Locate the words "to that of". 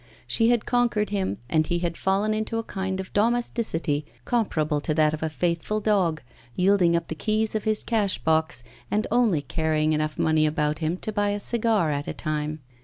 4.81-5.21